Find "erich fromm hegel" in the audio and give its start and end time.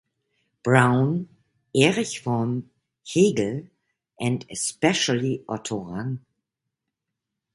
1.75-3.69